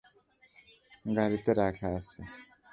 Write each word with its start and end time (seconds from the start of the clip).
গাড়িতে 1.09 1.51
রাখা 1.53 1.87
আছে। 1.97 2.19